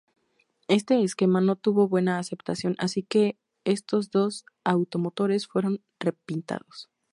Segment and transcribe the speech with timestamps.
[0.67, 6.89] Este esquema no tuvo buena aceptación, así que estos dos automotores fueron repintados.